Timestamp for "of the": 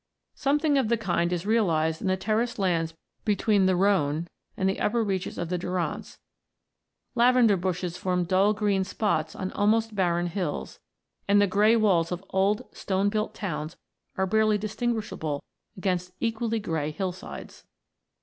0.79-0.97, 5.37-5.59